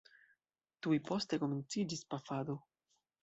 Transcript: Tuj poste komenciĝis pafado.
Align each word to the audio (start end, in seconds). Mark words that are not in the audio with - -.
Tuj 0.85 0.97
poste 1.09 1.39
komenciĝis 1.45 2.01
pafado. 2.13 2.57